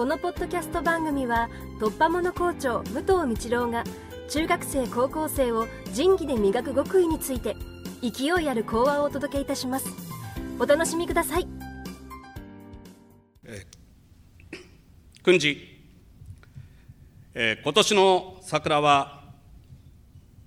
[0.00, 3.84] このポッドキャスト番組は突破者校長武藤道郎が
[4.30, 7.54] 中学生高校生を仁義で磨く極意について
[8.00, 9.90] 勢いある講話をお届けいたします。
[10.58, 11.46] お楽しみください。
[15.22, 15.60] 訓示、
[17.34, 19.24] えー今年の桜は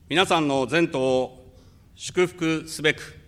[0.09, 1.45] 皆さんの前途を
[1.93, 3.19] 祝福すべく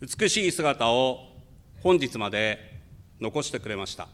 [0.00, 1.18] 美しい姿を
[1.82, 2.80] 本日まで
[3.20, 4.08] 残してくれました。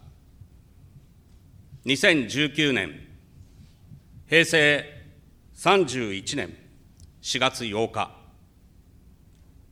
[1.85, 3.09] 2019年
[4.29, 4.85] 平成
[5.57, 6.57] 31年
[7.21, 8.11] 4月8日。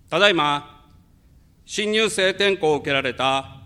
[0.08, 0.88] ただいま
[1.64, 3.60] 新入生転校を受けられた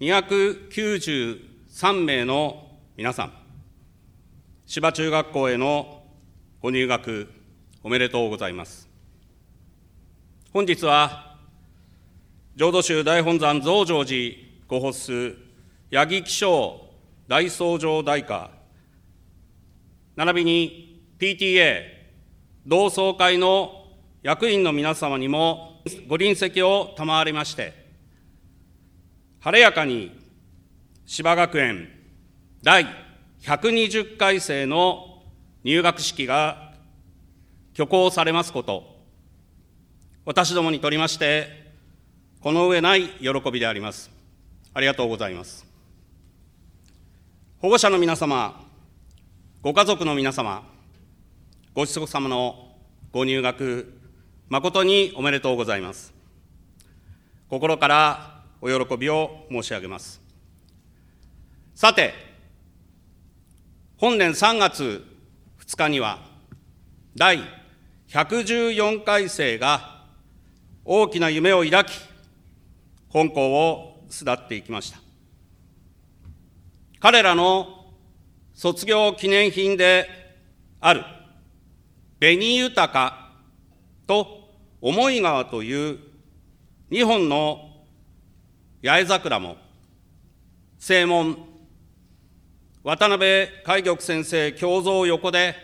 [0.00, 3.32] 293名の皆さん
[4.66, 6.02] 芝中学校への
[6.60, 7.28] ご入学
[7.84, 8.88] おめでとうございます。
[10.52, 11.36] 本日は
[12.56, 14.34] 浄土宗大本山増上寺
[14.66, 15.36] ご発す
[15.92, 16.85] 八木気象
[17.28, 18.50] 大僧正大歌
[20.16, 21.82] 並びに PTA
[22.66, 23.86] 同窓会の
[24.22, 27.72] 役員の皆様にもご臨席を賜りまして
[29.40, 30.18] 晴れやかに
[31.04, 31.88] 芝学園
[32.62, 32.86] 第
[33.42, 35.22] 120回生の
[35.62, 36.72] 入学式が
[37.74, 38.84] 挙行されますこと、
[40.24, 41.74] 私どもにとりまして、
[42.40, 44.10] この上ない喜びであります。
[44.72, 45.65] ありがとうございます。
[47.66, 48.64] 保護者の皆様、
[49.60, 50.62] ご家族の皆様、
[51.74, 52.76] ご子息様の
[53.10, 53.92] ご入学、
[54.48, 56.14] 誠におめでとうございます。
[57.50, 60.22] 心からお喜びを申し上げます。
[61.74, 62.14] さて、
[63.96, 65.04] 本年3月
[65.66, 66.20] 2日には、
[67.16, 67.40] 第
[68.10, 70.04] 114回生が
[70.84, 71.90] 大きな夢を抱き、
[73.08, 75.05] 本校を巣立っていきました。
[77.00, 77.86] 彼らの
[78.54, 80.08] 卒業記念品で
[80.80, 81.04] ある。
[82.20, 83.32] 紅豊か
[84.06, 84.48] と
[84.80, 85.98] 思い川という
[86.90, 87.70] 2本の
[88.82, 89.56] 八重桜も。
[90.78, 91.36] 正門
[92.82, 95.54] 渡辺海玉先生胸像横で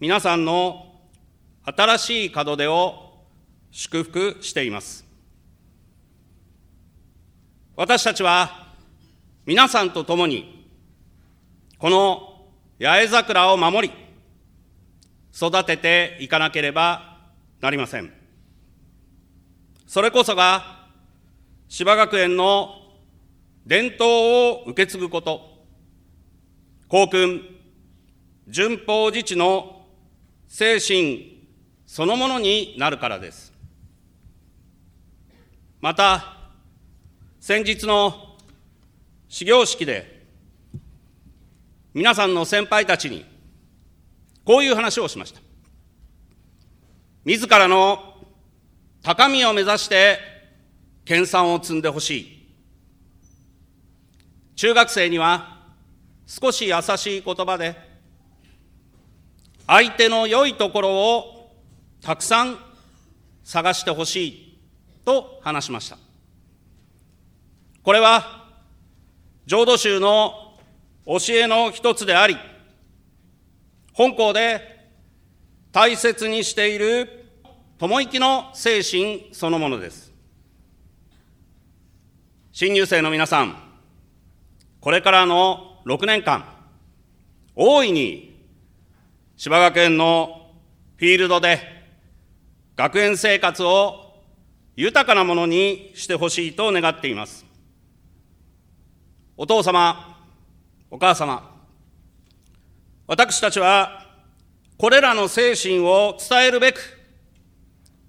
[0.00, 0.86] 皆さんの
[1.64, 3.26] 新しい門出を
[3.70, 5.04] 祝福しています。
[7.76, 8.67] 私たちは
[9.48, 10.68] 皆さんと共に
[11.78, 12.44] この
[12.78, 13.94] 八重桜を守り
[15.34, 17.16] 育てていかなければ
[17.62, 18.12] なりません
[19.86, 20.90] それこそが
[21.66, 22.74] 芝学園の
[23.64, 25.40] 伝統を受け継ぐこと
[26.88, 27.40] 校訓、
[28.48, 29.86] 順法自治の
[30.46, 31.46] 精神
[31.86, 33.54] そのものになるからです。
[35.80, 36.36] また、
[37.40, 38.27] 先日の
[39.28, 40.26] 始業式で、
[41.92, 43.26] 皆さんの先輩たちに、
[44.44, 45.40] こういう話をしました。
[47.24, 48.14] 自らの
[49.02, 50.18] 高みを目指して、
[51.04, 52.38] 研鑽を積んでほしい。
[54.56, 55.58] 中学生には、
[56.26, 57.76] 少し優しい言葉で、
[59.66, 61.54] 相手の良いところを
[62.00, 62.58] たくさん
[63.44, 64.58] 探してほしい
[65.04, 65.98] と話しました。
[67.82, 68.47] これは、
[69.48, 70.58] 浄土宗の
[71.06, 72.36] 教えの一つであり、
[73.94, 74.90] 本校で
[75.72, 77.08] 大切にしている
[77.78, 80.12] 友生の精神そのものです。
[82.52, 83.56] 新入生の皆さん、
[84.80, 86.44] これからの6年間、
[87.56, 88.46] 大いに
[89.38, 90.50] 芝学園の
[90.98, 91.60] フィールドで
[92.76, 94.12] 学園生活を
[94.76, 97.47] 豊かなものにしてほしいと願っています。
[99.40, 100.18] お父様、
[100.90, 101.48] お母様、
[103.06, 104.04] 私たちは
[104.76, 106.80] これらの精神を伝えるべく、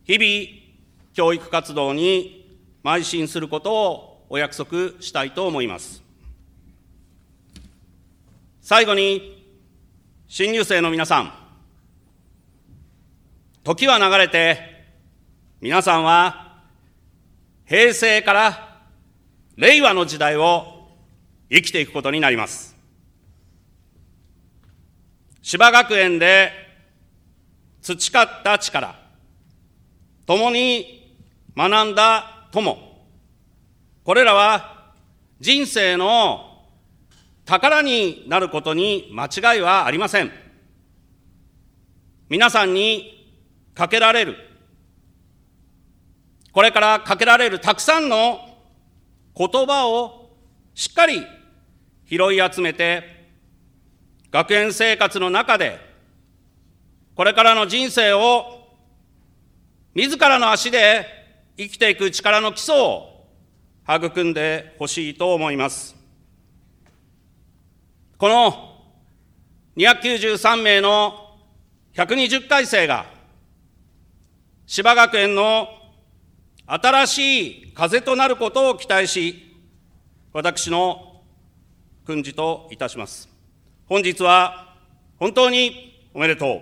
[0.05, 6.01] 日々教育活動に邁進することをお約束したいと思います。
[8.59, 9.45] 最後に、
[10.27, 11.31] 新入生の皆さん、
[13.63, 14.83] 時は流れて、
[15.61, 16.63] 皆さんは
[17.67, 18.81] 平成から
[19.57, 20.78] 令和の時代を
[21.51, 22.77] 生きていくことになります。
[25.41, 26.51] 芝学園で
[27.81, 28.95] 培った力、
[30.25, 31.17] 共に
[31.57, 32.77] 学んだ友、
[34.03, 34.93] これらは
[35.39, 36.65] 人生の
[37.45, 40.31] 宝になることに間違いはありません。
[42.29, 43.33] 皆さんに
[43.73, 44.35] かけられる、
[46.51, 48.39] これからかけられるたくさんの
[49.35, 50.29] 言葉を
[50.75, 51.25] しっかり
[52.09, 53.03] 拾い集めて、
[54.31, 55.79] 学園生活の中で、
[57.13, 58.67] これからの人生を
[59.93, 61.05] 自らの足で
[61.55, 63.25] 生きていく力の基礎を
[63.87, 65.95] 育んでほしいと思います。
[68.17, 68.75] この
[69.77, 71.35] 293名の
[71.93, 73.05] 120回生が
[74.65, 75.67] 芝学園の
[76.65, 79.55] 新しい風となることを期待し、
[80.33, 81.08] 私の
[82.09, 83.29] 訓示といたします。
[83.85, 84.75] 本日は
[85.19, 86.61] 本当におめでとう。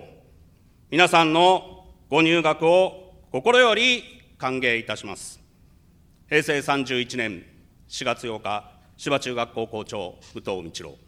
[0.90, 4.04] 皆さんのご入学を心より
[4.36, 5.40] 歓迎いたします。
[6.28, 7.46] 平成31年
[7.88, 11.07] 4月8日、芝中学校校長、武藤道郎。